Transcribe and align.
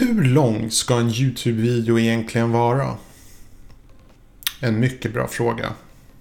Hur 0.00 0.24
lång 0.24 0.70
ska 0.70 0.98
en 0.98 1.08
YouTube-video 1.08 1.98
egentligen 1.98 2.52
vara? 2.52 2.96
En 4.60 4.80
mycket 4.80 5.12
bra 5.12 5.28
fråga. 5.28 5.72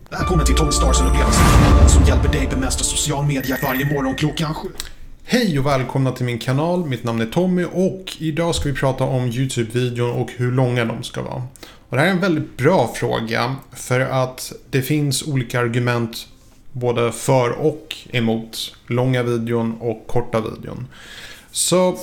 Välkommen 0.10 0.46
till 0.46 0.56
Tony 0.56 0.72
Stars 0.72 1.02
upplevelse 1.02 1.40
som 1.90 2.04
hjälper 2.04 2.30
dig 2.30 2.48
bemästra 2.48 2.84
social 2.84 3.26
media 3.26 3.58
varje 3.64 3.94
morgon 3.94 4.16
klockan 4.16 4.54
sju. 4.54 4.68
Hej 5.24 5.60
och 5.60 5.66
välkomna 5.66 6.12
till 6.12 6.26
min 6.26 6.40
kanal. 6.40 6.86
Mitt 6.86 7.04
namn 7.04 7.22
är 7.22 7.26
Tommy 7.26 7.66
och 7.74 8.18
idag 8.18 8.56
ska 8.56 8.70
vi 8.70 8.76
prata 8.76 9.04
om 9.04 9.28
YouTube-videon 9.28 10.12
och 10.12 10.32
hur 10.38 10.52
långa 10.52 10.86
de 10.86 11.04
ska 11.04 11.22
vara. 11.22 11.44
Och 11.90 11.98
det 11.98 12.02
här 12.02 12.08
är 12.08 12.12
en 12.12 12.20
väldigt 12.20 12.58
bra 12.58 12.94
fråga 12.96 13.56
för 13.72 14.00
att 14.00 14.54
det 14.70 14.82
finns 14.82 15.24
olika 15.28 15.60
argument 15.60 16.28
både 16.72 17.12
för 17.12 17.52
och 17.52 17.96
emot 18.12 18.76
långa 18.88 19.24
videon 19.24 19.78
och 19.80 20.08
korta 20.08 20.42
videon. 20.42 20.88
Så 21.52 21.98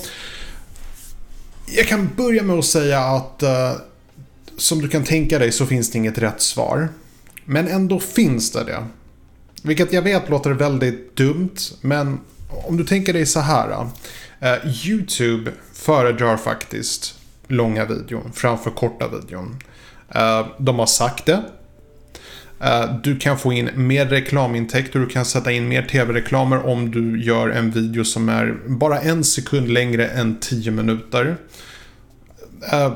jag 1.66 1.86
kan 1.86 2.10
börja 2.16 2.42
med 2.42 2.58
att 2.58 2.64
säga 2.64 3.00
att 3.00 3.42
uh, 3.42 3.80
som 4.56 4.78
du 4.78 4.88
kan 4.88 5.04
tänka 5.04 5.38
dig 5.38 5.52
så 5.52 5.66
finns 5.66 5.90
det 5.90 5.98
inget 5.98 6.18
rätt 6.18 6.40
svar. 6.40 6.88
Men 7.44 7.68
ändå 7.68 8.00
finns 8.00 8.52
det 8.52 8.64
det. 8.64 8.84
Vilket 9.62 9.92
jag 9.92 10.02
vet 10.02 10.28
låter 10.28 10.50
väldigt 10.50 11.16
dumt, 11.16 11.56
men 11.80 12.20
om 12.48 12.76
du 12.76 12.84
tänker 12.84 13.12
dig 13.12 13.26
så 13.26 13.40
här. 13.40 13.86
Uh, 14.42 14.88
YouTube 14.88 15.52
föredrar 15.72 16.36
faktiskt 16.36 17.14
långa 17.48 17.84
videon 17.84 18.32
framför 18.34 18.70
korta 18.70 19.08
videon. 19.08 19.58
Uh, 20.16 20.46
de 20.58 20.78
har 20.78 20.86
sagt 20.86 21.26
det. 21.26 21.42
Eh, 22.60 22.94
du 23.02 23.18
kan 23.18 23.38
få 23.38 23.52
in 23.52 23.70
mer 23.74 24.06
reklamintäkter, 24.06 25.00
du 25.00 25.06
kan 25.06 25.24
sätta 25.24 25.52
in 25.52 25.68
mer 25.68 25.82
tv-reklamer 25.82 26.66
om 26.66 26.90
du 26.90 27.22
gör 27.22 27.48
en 27.48 27.70
video 27.70 28.04
som 28.04 28.28
är 28.28 28.56
bara 28.66 29.00
en 29.00 29.24
sekund 29.24 29.68
längre 29.68 30.06
än 30.06 30.40
10 30.40 30.70
minuter. 30.70 31.36
Eh, 32.72 32.92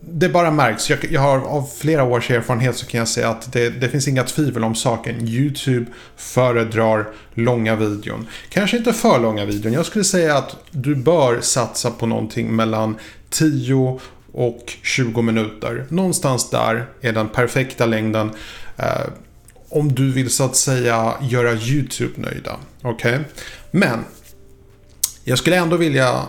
det 0.00 0.28
bara 0.28 0.50
märks. 0.50 0.90
Jag, 0.90 0.98
jag, 1.10 1.20
har 1.20 1.38
av 1.38 1.68
flera 1.78 2.04
års 2.04 2.30
erfarenhet 2.30 2.76
så 2.76 2.86
kan 2.86 2.98
jag 2.98 3.08
säga 3.08 3.28
att 3.28 3.52
det, 3.52 3.70
det, 3.70 3.88
finns 3.88 4.08
inga 4.08 4.22
tvivel 4.22 4.64
om 4.64 4.74
saken. 4.74 5.28
YouTube 5.28 5.86
föredrar 6.16 7.06
långa 7.34 7.76
videon. 7.76 8.26
Kanske 8.48 8.76
inte 8.76 8.92
för 8.92 9.18
långa 9.18 9.44
videon. 9.44 9.72
Jag 9.72 9.86
skulle 9.86 10.04
säga 10.04 10.36
att 10.36 10.56
du 10.70 10.94
bör 10.94 11.40
satsa 11.40 11.90
på 11.90 12.06
någonting 12.06 12.56
mellan 12.56 12.96
10 13.30 14.00
och 14.32 14.72
20 14.82 15.22
minuter. 15.22 15.86
Någonstans 15.88 16.50
där 16.50 16.86
är 17.00 17.12
den 17.12 17.28
perfekta 17.28 17.86
längden. 17.86 18.30
Eh, 18.76 19.06
om 19.68 19.94
du 19.94 20.12
vill 20.12 20.30
så 20.30 20.44
att 20.44 20.56
säga 20.56 21.14
göra 21.20 21.52
YouTube 21.52 22.12
nöjda. 22.16 22.56
Okej? 22.82 23.14
Okay? 23.14 23.24
Men 23.70 24.04
jag 25.24 25.38
skulle 25.38 25.56
ändå 25.56 25.76
vilja 25.76 26.20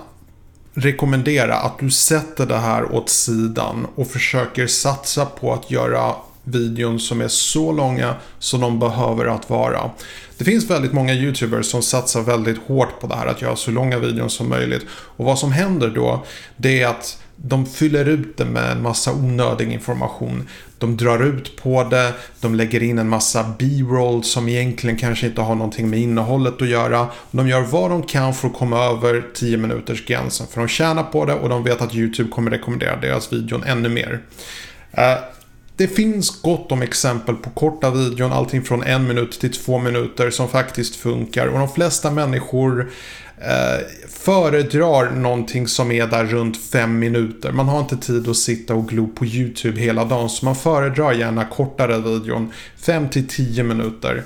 rekommendera 0.74 1.56
att 1.56 1.80
du 1.80 1.92
sätter 1.92 2.46
det 2.46 2.58
här 2.58 2.92
åt 2.92 3.10
sidan 3.10 3.88
och 3.96 4.08
försöker 4.08 4.68
satsa 4.68 5.26
på 5.26 5.54
att 5.54 5.72
göra 5.72 6.16
videon 6.44 7.00
som 7.00 7.22
är 7.22 7.28
så 7.28 7.72
långa 7.72 8.16
som 8.40 8.62
de 8.62 8.80
behöver 8.80 9.26
att 9.26 9.50
vara. 9.50 9.92
Det 10.38 10.44
finns 10.44 10.70
väldigt 10.70 10.94
många 10.94 11.14
YouTubers 11.14 11.66
som 11.66 11.82
satsar 11.82 12.22
väldigt 12.22 12.58
hårt 12.58 13.00
på 13.00 13.08
det 13.08 13.16
här 13.16 13.28
att 13.28 13.42
göra 13.42 13.56
så 13.56 13.72
långa 13.72 14.00
videon 14.00 14.30
som 14.30 14.50
möjligt. 14.50 14.86
Och 14.92 15.26
vad 15.26 15.40
som 15.40 15.52
händer 15.52 15.90
då, 15.90 16.26
det 16.58 16.82
är 16.82 16.88
att 16.88 17.24
de 17.36 17.66
fyller 17.66 18.06
ut 18.06 18.38
det 18.38 18.46
med 18.46 18.72
en 18.72 18.82
massa 18.82 19.14
onödig 19.14 19.72
information. 19.72 20.48
De 20.78 20.98
drar 20.98 21.24
ut 21.24 21.56
på 21.56 21.84
det, 21.84 22.14
de 22.42 22.56
lägger 22.56 22.84
in 22.84 23.00
en 23.00 23.10
massa 23.10 23.54
B-roll 23.60 24.24
som 24.24 24.50
egentligen 24.50 24.98
kanske 24.98 25.28
inte 25.28 25.42
har 25.42 25.56
någonting 25.56 25.90
med 25.90 26.00
innehållet 26.00 26.62
att 26.62 26.68
göra. 26.68 27.08
De 27.32 27.48
gör 27.48 27.62
vad 27.62 27.92
de 27.92 28.04
kan 28.04 28.34
för 28.34 28.48
att 28.48 28.54
komma 28.54 28.86
över 28.86 29.26
10 29.34 29.58
minuters 29.58 30.06
gränsen. 30.06 30.48
För 30.48 30.60
de 30.60 30.68
tjänar 30.68 31.04
på 31.04 31.26
det 31.26 31.34
och 31.34 31.50
de 31.50 31.64
vet 31.64 31.82
att 31.82 31.96
YouTube 31.96 32.30
kommer 32.30 32.52
rekommendera 32.52 32.96
deras 32.96 33.34
videon 33.34 33.64
ännu 33.64 33.90
mer. 33.90 34.22
Eh, 34.92 35.16
det 35.76 35.88
finns 35.88 36.42
gott 36.42 36.72
om 36.72 36.82
exempel 36.82 37.36
på 37.36 37.50
korta 37.50 37.92
videon, 37.92 38.32
allting 38.32 38.62
från 38.62 38.84
en 38.84 39.08
minut 39.08 39.40
till 39.40 39.54
två 39.54 39.80
minuter 39.80 40.30
som 40.30 40.50
faktiskt 40.50 40.96
funkar. 40.96 41.48
Och 41.48 41.60
de 41.60 41.70
flesta 41.70 42.12
människor 42.12 42.92
eh, 43.38 43.86
föredrar 44.10 45.12
någonting 45.12 45.68
som 45.68 45.92
är 45.92 46.08
där 46.08 46.26
runt 46.26 46.58
fem 46.58 47.00
minuter. 47.00 47.52
Man 47.52 47.68
har 47.68 47.80
inte 47.80 47.98
tid 47.98 48.28
att 48.28 48.38
sitta 48.38 48.76
och 48.76 48.90
glo 48.90 49.08
på 49.08 49.26
YouTube 49.26 49.82
hela 49.82 50.06
dagen 50.06 50.30
så 50.30 50.46
man 50.46 50.56
föredrar 50.56 51.14
gärna 51.14 51.46
kortare 51.46 51.98
videon. 52.00 52.52
fem 52.78 53.10
till 53.10 53.28
tio 53.28 53.64
minuter. 53.64 54.24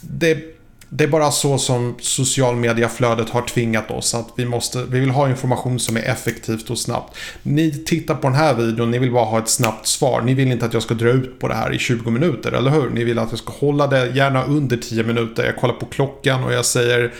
Det, 0.00 0.59
det 0.92 1.04
är 1.04 1.08
bara 1.08 1.30
så 1.30 1.58
som 1.58 1.94
social 2.00 2.56
media-flödet 2.56 3.30
har 3.30 3.42
tvingat 3.42 3.90
oss 3.90 4.14
att 4.14 4.28
vi, 4.36 4.44
måste, 4.44 4.84
vi 4.84 5.00
vill 5.00 5.10
ha 5.10 5.28
information 5.28 5.78
som 5.78 5.96
är 5.96 6.02
effektivt 6.02 6.70
och 6.70 6.78
snabbt. 6.78 7.16
Ni 7.42 7.84
tittar 7.84 8.14
på 8.14 8.28
den 8.28 8.36
här 8.36 8.54
videon, 8.54 8.90
ni 8.90 8.98
vill 8.98 9.12
bara 9.12 9.24
ha 9.24 9.38
ett 9.38 9.48
snabbt 9.48 9.86
svar. 9.86 10.22
Ni 10.22 10.34
vill 10.34 10.52
inte 10.52 10.66
att 10.66 10.74
jag 10.74 10.82
ska 10.82 10.94
dra 10.94 11.08
ut 11.08 11.38
på 11.38 11.48
det 11.48 11.54
här 11.54 11.74
i 11.74 11.78
20 11.78 12.10
minuter, 12.10 12.52
eller 12.52 12.70
hur? 12.70 12.90
Ni 12.90 13.04
vill 13.04 13.18
att 13.18 13.30
jag 13.30 13.38
ska 13.38 13.52
hålla 13.52 13.86
det 13.86 14.06
gärna 14.06 14.44
under 14.44 14.76
10 14.76 15.02
minuter. 15.02 15.44
Jag 15.44 15.56
kollar 15.56 15.74
på 15.74 15.86
klockan 15.86 16.44
och 16.44 16.52
jag 16.52 16.64
säger 16.64 17.12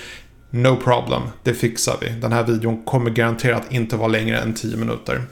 No 0.50 0.76
problem, 0.76 1.22
det 1.42 1.54
fixar 1.54 1.97
vi. 2.00 2.09
Den 2.09 2.32
här 2.32 2.44
videon 2.44 2.84
kommer 2.84 3.10
garanterat 3.10 3.62
inte 3.70 3.97
vara 3.97 4.09
längre 4.09 4.38
än 4.38 4.54
10 4.54 4.76
minuter. 4.76 5.22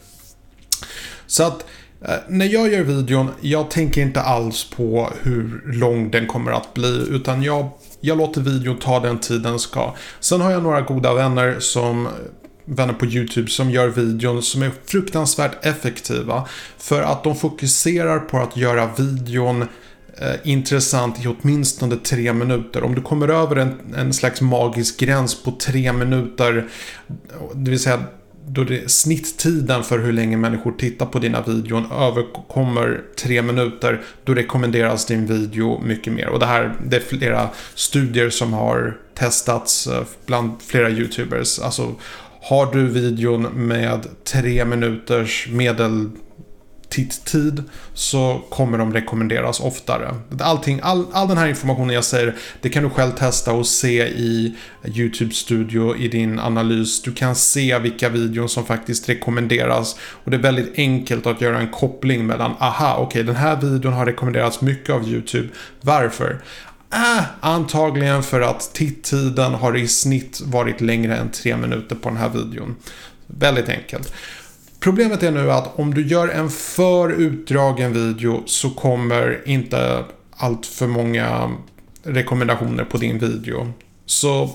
Så 1.27 1.43
att 1.43 1.65
Eh, 2.04 2.14
när 2.28 2.47
jag 2.47 2.72
gör 2.72 2.82
videon, 2.82 3.31
jag 3.41 3.70
tänker 3.70 4.03
inte 4.03 4.20
alls 4.20 4.70
på 4.70 5.10
hur 5.22 5.62
lång 5.66 6.10
den 6.10 6.26
kommer 6.26 6.53
att 6.53 6.75
bli. 6.75 7.06
Utan 7.10 7.42
jag, 7.42 7.69
jag 8.00 8.19
låter 8.19 8.41
videon 8.41 8.78
ta 8.78 9.00
den 9.00 9.19
tid 9.19 9.42
den 9.42 9.59
ska. 9.59 9.94
Sen 10.20 10.41
har 10.41 10.50
jag 10.50 10.62
några 10.62 10.81
goda 10.81 11.14
vänner 11.14 11.56
som 11.60 12.09
vänner 12.64 12.94
på 12.94 13.06
YouTube 13.06 13.50
som 13.50 13.70
gör 13.70 13.88
videon 13.88 14.42
som 14.42 14.62
är 14.62 14.70
fruktansvärt 14.86 15.66
effektiva. 15.66 16.48
För 16.78 17.03
att 17.03 17.25
de 17.25 17.36
fokuserar 17.36 18.19
på 18.19 18.38
att 18.38 18.56
göra 18.56 18.91
videon 18.97 19.62
eh, 20.19 20.34
intressant 20.44 21.25
i 21.25 21.28
åtminstone 21.28 21.97
tre 21.97 22.32
minuter. 22.32 22.82
Om 22.82 22.94
du 22.94 23.03
kommer 23.03 23.28
över 23.28 23.56
en, 23.56 23.80
en 23.97 24.12
slags 24.12 24.41
magisk 24.41 25.00
gräns 25.00 25.42
på 25.42 25.50
tre 25.50 25.92
minuter, 25.92 26.69
det 27.54 27.70
vill 27.70 27.80
säga 27.80 28.00
då 28.48 28.64
det, 28.64 28.91
snitttiden 28.91 29.84
för 29.84 29.98
hur 29.98 30.12
länge 30.12 30.36
människor 30.36 30.72
tittar 30.72 31.06
på 31.06 31.19
dina 31.19 31.42
videon 31.42 31.92
överkommer 31.92 33.00
tre 33.16 33.42
minuter, 33.42 34.00
då 34.25 34.34
rekommenderas 34.34 35.06
din 35.06 35.26
video 35.26 35.81
mycket 35.84 36.12
mer. 36.12 36.28
Och 36.28 36.38
det 36.38 36.47
här, 36.47 36.75
det 36.86 36.97
är 36.97 37.00
flera 37.00 37.48
studier 37.75 38.31
som 38.31 38.53
har 38.53 38.97
testats 39.14 39.86
eh, 39.86 40.03
bland 40.26 40.50
flera 40.62 40.91
YouTubers. 40.91 41.59
Alltså, 41.59 41.94
har 42.42 42.72
du 42.72 42.86
videon 42.86 43.42
med 43.42 44.06
tre 44.25 44.65
minuters 44.65 45.48
medel 45.50 46.10
titttid 46.88 47.62
så 47.94 48.43
kommer 48.50 48.78
de 48.78 48.93
rekommenderas 48.93 49.60
oftare. 49.60 50.15
Allting, 50.41 50.81
all, 50.82 51.06
all 51.12 51.28
den 51.28 51.38
här 51.38 51.47
informationen 51.47 51.94
jag 51.94 52.04
säger, 52.04 52.37
det 52.60 52.69
kan 52.69 52.82
du 52.82 52.91
själv 52.91 53.12
testa 53.12 53.53
och 53.53 53.66
se 53.66 54.06
i 54.06 54.56
YouTube 54.84 55.34
Studio 55.34 55.97
i 55.97 56.09
din 56.09 56.38
analys. 56.38 57.03
Du 57.03 57.12
kan 57.12 57.34
se 57.34 57.78
vilka 57.78 58.09
videon 58.09 58.48
som 58.48 58.66
faktiskt 58.66 59.09
rekommenderas 59.09 59.97
och 60.00 60.31
det 60.31 60.37
är 60.37 60.43
väldigt 60.43 60.78
enkelt 60.78 61.27
att 61.27 61.41
göra 61.41 61.59
en 61.59 61.71
koppling 61.71 62.27
mellan, 62.27 62.54
aha, 62.59 62.94
okej, 62.94 63.06
okay, 63.06 63.22
den 63.22 63.37
här 63.37 63.56
videon 63.56 63.93
har 63.93 64.06
rekommenderats 64.06 64.60
mycket 64.60 64.94
av 64.94 65.09
YouTube. 65.09 65.48
Varför? 65.81 66.43
Äh, 66.93 67.25
antagligen 67.41 68.22
för 68.22 68.41
att 68.41 68.75
titttiden 68.75 69.54
har 69.54 69.77
i 69.77 69.88
snitt 69.88 70.41
varit 70.44 70.81
längre 70.81 71.16
än 71.16 71.31
tre 71.31 71.56
minuter 71.56 71.97
på 71.97 72.09
den 72.09 72.19
här 72.19 72.28
videon. 72.28 72.77
Väldigt 73.27 73.69
enkelt. 73.69 74.12
Problemet 74.81 75.22
är 75.22 75.31
nu 75.31 75.53
att 75.53 75.78
om 75.78 75.94
du 75.94 76.06
gör 76.06 76.28
en 76.28 76.50
för 76.50 77.11
utdragen 77.11 77.93
video 77.93 78.43
så 78.47 78.71
kommer 78.71 79.43
inte 79.44 80.05
allt 80.37 80.66
för 80.66 80.87
många 80.87 81.50
rekommendationer 82.03 82.84
på 82.84 82.99
din 82.99 83.19
video. 83.19 83.72
Så 84.06 84.50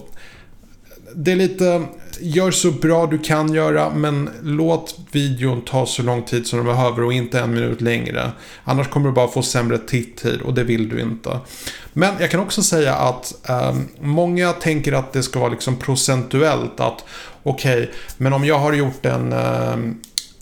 det 1.15 1.31
är 1.31 1.35
lite, 1.35 1.83
gör 2.19 2.51
så 2.51 2.71
bra 2.71 3.05
du 3.05 3.17
kan 3.17 3.53
göra 3.53 3.89
men 3.89 4.29
låt 4.41 4.99
videon 5.11 5.61
ta 5.61 5.85
så 5.85 6.03
lång 6.03 6.23
tid 6.23 6.47
som 6.47 6.59
du 6.59 6.65
behöver 6.65 7.03
och 7.03 7.13
inte 7.13 7.39
en 7.39 7.53
minut 7.53 7.81
längre. 7.81 8.31
Annars 8.63 8.87
kommer 8.87 9.07
du 9.07 9.13
bara 9.13 9.27
få 9.27 9.41
sämre 9.41 9.77
titttid 9.77 10.41
och 10.41 10.53
det 10.53 10.63
vill 10.63 10.89
du 10.89 11.01
inte. 11.01 11.39
Men 11.93 12.13
jag 12.19 12.31
kan 12.31 12.39
också 12.39 12.63
säga 12.63 12.95
att 12.95 13.49
eh, 13.49 13.75
många 14.01 14.51
tänker 14.51 14.93
att 14.93 15.13
det 15.13 15.23
ska 15.23 15.39
vara 15.39 15.49
liksom 15.49 15.75
procentuellt 15.75 16.79
att 16.79 17.05
okej, 17.43 17.83
okay, 17.83 17.93
men 18.17 18.33
om 18.33 18.45
jag 18.45 18.59
har 18.59 18.73
gjort 18.73 19.05
en 19.05 19.33
eh, 19.33 19.77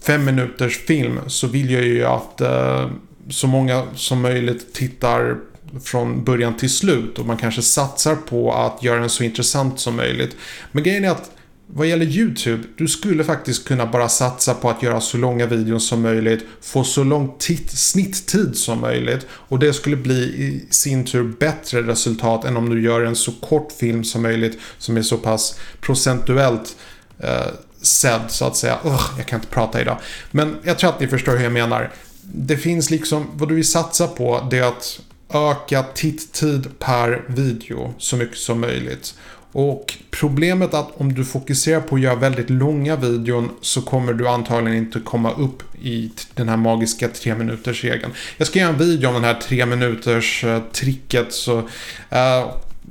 fem 0.03 0.25
minuters 0.25 0.77
film 0.77 1.19
så 1.27 1.48
vill 1.48 1.71
jag 1.71 1.83
ju 1.83 2.06
att 2.06 2.42
eh, 2.42 2.89
så 3.30 3.48
många 3.48 3.88
som 3.95 4.21
möjligt 4.21 4.74
tittar 4.74 5.38
från 5.83 6.24
början 6.24 6.57
till 6.57 6.69
slut 6.69 7.19
och 7.19 7.25
man 7.25 7.38
kanske 7.38 7.62
satsar 7.62 8.15
på 8.15 8.53
att 8.53 8.83
göra 8.83 9.00
den 9.00 9.09
så 9.09 9.24
intressant 9.24 9.80
som 9.80 9.95
möjligt. 9.95 10.36
Men 10.71 10.83
grejen 10.83 11.06
är 11.06 11.09
att 11.09 11.31
vad 11.74 11.88
gäller 11.88 12.06
YouTube, 12.06 12.63
du 12.77 12.88
skulle 12.88 13.24
faktiskt 13.24 13.68
kunna 13.68 13.86
bara 13.86 14.09
satsa 14.09 14.53
på 14.53 14.69
att 14.69 14.83
göra 14.83 15.01
så 15.01 15.18
långa 15.18 15.45
videos 15.45 15.88
som 15.88 16.01
möjligt, 16.01 16.45
få 16.62 16.83
så 16.83 17.03
lång 17.03 17.36
snitttid 17.68 18.57
som 18.57 18.81
möjligt 18.81 19.27
och 19.31 19.59
det 19.59 19.74
skulle 19.74 19.95
bli 19.95 20.24
i 20.24 20.65
sin 20.69 21.06
tur 21.06 21.24
bättre 21.39 21.81
resultat 21.81 22.45
än 22.45 22.57
om 22.57 22.69
du 22.69 22.81
gör 22.81 23.01
en 23.01 23.15
så 23.15 23.31
kort 23.31 23.71
film 23.71 24.03
som 24.03 24.21
möjligt 24.21 24.59
som 24.77 24.98
är 24.98 25.01
så 25.01 25.18
pass 25.18 25.59
procentuellt 25.81 26.75
eh, 27.19 27.48
sedd 27.81 28.22
så 28.28 28.45
att 28.45 28.56
säga. 28.56 28.80
Ugh, 28.86 29.10
jag 29.18 29.25
kan 29.25 29.39
inte 29.39 29.51
prata 29.51 29.81
idag. 29.81 29.98
Men 30.31 30.57
jag 30.63 30.80
tror 30.80 30.89
att 30.89 31.00
ni 31.00 31.07
förstår 31.07 31.36
hur 31.36 31.44
jag 31.44 31.54
menar. 31.54 31.92
Det 32.22 32.57
finns 32.57 32.89
liksom, 32.89 33.28
vad 33.33 33.50
du 33.50 33.56
vill 33.56 33.68
satsa 33.68 34.07
på 34.07 34.48
det 34.51 34.57
är 34.57 34.63
att 34.63 35.00
öka 35.33 35.83
titttid 35.83 36.80
per 36.80 37.24
video 37.28 37.94
så 37.98 38.18
mycket 38.18 38.38
som 38.38 38.60
möjligt. 38.60 39.13
Och 39.51 39.98
problemet 40.12 40.74
är 40.74 40.78
att 40.78 40.92
om 40.98 41.13
du 41.13 41.25
fokuserar 41.25 41.81
på 41.81 41.95
att 41.95 42.01
göra 42.01 42.16
väldigt 42.16 42.50
långa 42.50 42.95
videon 42.95 43.50
så 43.62 43.81
kommer 43.81 44.13
du 44.13 44.27
antagligen 44.27 44.77
inte 44.77 45.00
komma 45.00 45.31
upp 45.34 45.63
i 45.81 46.12
den 46.34 46.50
här 46.50 46.57
magiska 46.57 47.07
tre 47.07 47.36
minuters 47.36 47.84
regeln. 47.84 48.13
Jag 48.38 48.48
ska 48.48 48.60
göra 48.60 48.69
en 48.69 48.77
video 48.77 49.07
om 49.07 49.13
den 49.13 49.24
här 49.24 49.39
tre-minuters-tricket 49.42 51.25
eh, 51.25 51.30
så 51.30 51.57
uh, 51.57 51.66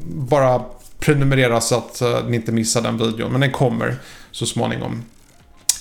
bara 0.05 0.65
prenumerera 0.99 1.61
så 1.61 1.75
att 1.75 2.03
uh, 2.03 2.29
ni 2.29 2.37
inte 2.37 2.53
missar 2.53 2.83
den 2.83 2.99
videon. 2.99 3.33
Men 3.33 3.41
den 3.41 3.51
kommer 3.51 3.97
så 4.31 4.47
småningom. 4.47 5.03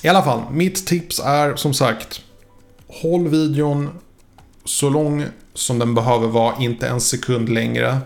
I 0.01 0.07
alla 0.07 0.23
fall, 0.23 0.41
mitt 0.51 0.87
tips 0.87 1.19
är 1.19 1.55
som 1.55 1.73
sagt 1.73 2.21
Håll 2.87 3.27
videon 3.27 3.89
så 4.65 4.89
lång 4.89 5.25
som 5.53 5.79
den 5.79 5.95
behöver 5.95 6.27
vara, 6.27 6.55
inte 6.59 6.87
en 6.87 7.01
sekund 7.01 7.49
längre. 7.49 7.97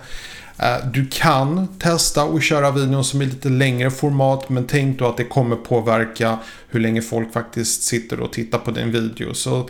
Eh, 0.58 0.88
du 0.94 1.06
kan 1.12 1.68
testa 1.80 2.24
och 2.24 2.42
köra 2.42 2.72
videon 2.72 3.04
som 3.04 3.22
är 3.22 3.26
lite 3.26 3.50
längre 3.50 3.92
format 3.92 4.50
men 4.50 4.68
tänk 4.68 5.00
då 5.00 5.08
att 5.08 5.18
det 5.18 5.24
kommer 5.24 5.56
påverka 5.56 6.40
hur 6.68 6.80
länge 6.80 7.02
folk 7.02 7.34
faktiskt 7.34 7.84
sitter 7.84 8.20
och 8.20 8.34
tittar 8.34 8.58
på 8.60 8.72
din 8.72 8.92
video. 8.92 9.34
Så 9.34 9.70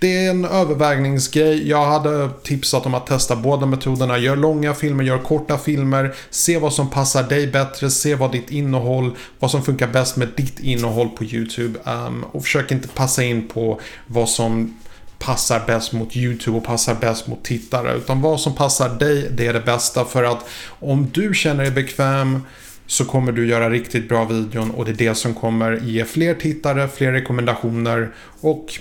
det 0.00 0.26
är 0.26 0.30
en 0.30 0.44
övervägningsgrej. 0.44 1.68
Jag 1.68 1.86
hade 1.86 2.28
tipsat 2.42 2.86
om 2.86 2.94
att 2.94 3.06
testa 3.06 3.36
båda 3.36 3.66
metoderna. 3.66 4.18
Gör 4.18 4.36
långa 4.36 4.74
filmer, 4.74 5.04
gör 5.04 5.18
korta 5.18 5.58
filmer. 5.58 6.14
Se 6.30 6.58
vad 6.58 6.72
som 6.72 6.90
passar 6.90 7.22
dig 7.22 7.46
bättre. 7.46 7.90
Se 7.90 8.14
vad 8.14 8.32
ditt 8.32 8.50
innehåll, 8.50 9.16
vad 9.38 9.50
som 9.50 9.62
funkar 9.62 9.88
bäst 9.88 10.16
med 10.16 10.28
ditt 10.36 10.60
innehåll 10.60 11.08
på 11.08 11.24
YouTube. 11.24 11.78
Um, 11.84 12.24
och 12.32 12.42
försök 12.42 12.70
inte 12.70 12.88
passa 12.88 13.24
in 13.24 13.48
på 13.48 13.80
vad 14.06 14.28
som 14.28 14.78
passar 15.18 15.62
bäst 15.66 15.92
mot 15.92 16.16
YouTube 16.16 16.56
och 16.56 16.64
passar 16.64 16.94
bäst 16.94 17.26
mot 17.26 17.44
tittare. 17.44 17.96
Utan 17.96 18.20
vad 18.20 18.40
som 18.40 18.54
passar 18.54 18.88
dig, 18.88 19.28
det 19.30 19.46
är 19.46 19.52
det 19.52 19.60
bästa. 19.60 20.04
För 20.04 20.24
att 20.24 20.48
om 20.68 21.10
du 21.12 21.34
känner 21.34 21.64
dig 21.64 21.72
bekväm 21.72 22.40
så 22.86 23.04
kommer 23.04 23.32
du 23.32 23.46
göra 23.46 23.70
riktigt 23.70 24.08
bra 24.08 24.24
videon 24.24 24.70
och 24.70 24.84
det 24.84 24.90
är 24.90 25.08
det 25.08 25.14
som 25.14 25.34
kommer 25.34 25.80
ge 25.84 26.04
fler 26.04 26.34
tittare, 26.34 26.88
fler 26.88 27.12
rekommendationer 27.12 28.10
och 28.40 28.78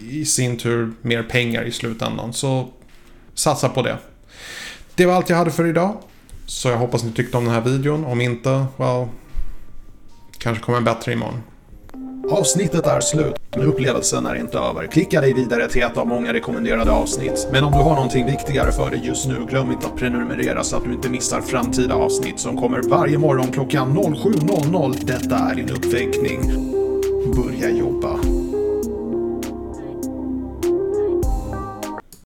i 0.00 0.24
sin 0.24 0.56
tur 0.56 0.92
mer 1.02 1.22
pengar 1.22 1.62
i 1.62 1.72
slutändan. 1.72 2.32
Så 2.32 2.68
satsa 3.34 3.68
på 3.68 3.82
det. 3.82 3.98
Det 4.94 5.06
var 5.06 5.14
allt 5.14 5.30
jag 5.30 5.36
hade 5.36 5.50
för 5.50 5.66
idag. 5.66 5.96
Så 6.46 6.68
jag 6.68 6.78
hoppas 6.78 7.04
ni 7.04 7.12
tyckte 7.12 7.36
om 7.36 7.44
den 7.44 7.54
här 7.54 7.60
videon. 7.60 8.04
Om 8.04 8.20
inte, 8.20 8.64
well, 8.76 9.08
kanske 10.38 10.64
kommer 10.64 10.78
en 10.78 10.84
bättre 10.84 11.12
imorgon. 11.12 11.42
Avsnittet 12.30 12.86
är 12.86 13.00
slut, 13.00 13.34
men 13.56 13.66
upplevelsen 13.66 14.26
är 14.26 14.34
inte 14.34 14.58
över. 14.58 14.86
Klicka 14.86 15.20
dig 15.20 15.34
vidare 15.34 15.68
till 15.68 15.82
ett 15.82 15.96
av 15.96 16.06
många 16.06 16.32
rekommenderade 16.32 16.90
avsnitt. 16.90 17.48
Men 17.52 17.64
om 17.64 17.72
du 17.72 17.78
har 17.78 17.94
någonting 17.94 18.26
viktigare 18.26 18.72
för 18.72 18.90
dig 18.90 19.00
just 19.04 19.26
nu, 19.26 19.46
glöm 19.50 19.72
inte 19.72 19.86
att 19.86 19.96
prenumerera 19.96 20.64
så 20.64 20.76
att 20.76 20.84
du 20.84 20.92
inte 20.92 21.08
missar 21.08 21.40
framtida 21.40 21.94
avsnitt 21.94 22.40
som 22.40 22.56
kommer 22.56 22.82
varje 22.82 23.18
morgon 23.18 23.52
klockan 23.52 23.98
07.00. 23.98 25.04
Detta 25.04 25.36
är 25.36 25.54
din 25.54 25.70
uppväckning. 25.70 26.40
Börja 27.36 27.70
jobba. 27.70 28.21